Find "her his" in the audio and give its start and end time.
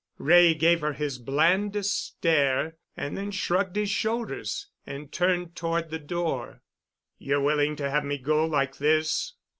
0.81-1.19